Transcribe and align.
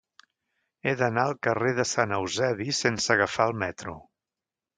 He 0.87 0.93
d'anar 1.01 1.25
al 1.29 1.37
carrer 1.47 1.73
de 1.81 1.85
Sant 1.89 2.15
Eusebi 2.17 2.67
sense 2.79 3.13
agafar 3.19 3.47
el 3.53 3.55
metro. 3.67 3.97